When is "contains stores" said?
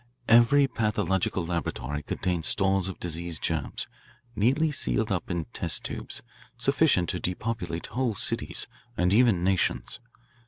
2.01-2.87